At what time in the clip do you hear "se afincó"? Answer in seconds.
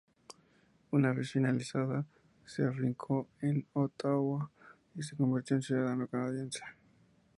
2.43-3.27